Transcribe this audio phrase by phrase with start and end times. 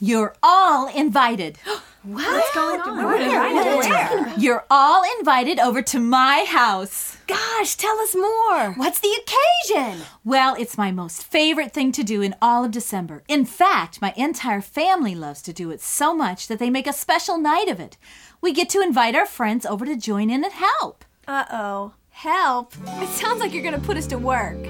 [0.00, 1.56] You're all invited.
[2.02, 3.04] What's going on?
[3.04, 4.38] What are you talking about?
[4.40, 7.16] You're all invited over to my house.
[7.26, 8.72] Gosh, tell us more.
[8.72, 10.04] What's the occasion?
[10.24, 13.22] Well, it's my most favorite thing to do in all of December.
[13.28, 16.92] In fact, my entire family loves to do it so much that they make a
[16.92, 17.96] special night of it.
[18.42, 21.04] We get to invite our friends over to join in and help.
[21.26, 21.92] Uh oh.
[22.10, 22.74] Help.
[23.00, 24.62] It sounds like you're going to put us to work.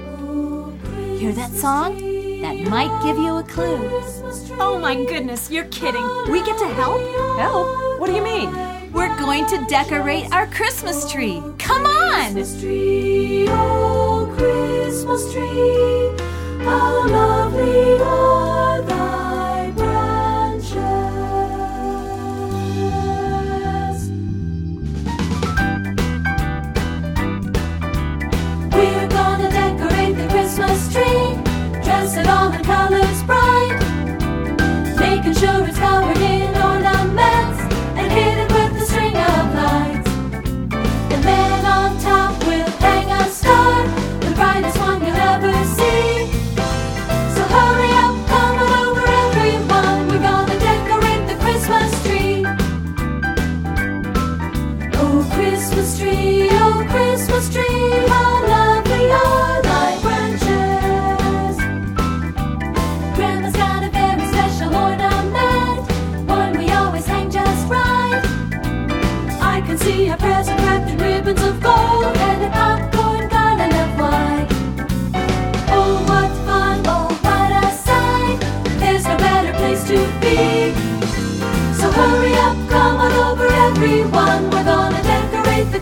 [1.17, 2.14] Hear that song?
[2.41, 3.77] That might give you a clue.
[4.59, 6.05] Oh my goodness, you're kidding.
[6.29, 7.01] We get to help?
[7.37, 7.99] Help?
[7.99, 8.51] What do you mean?
[8.91, 11.41] We're going to decorate our Christmas tree.
[11.57, 12.33] Come on!
[12.33, 18.24] Christmas tree, oh Christmas tree, how lovely are
[55.85, 56.24] Christmas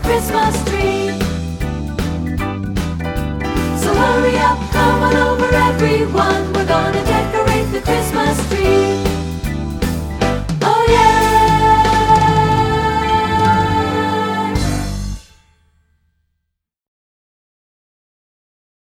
[0.04, 1.18] Christmas tree.
[3.82, 7.13] So hurry up, come on over everyone, we're gonna